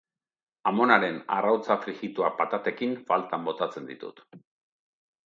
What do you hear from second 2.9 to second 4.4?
faltan botatzen ditut.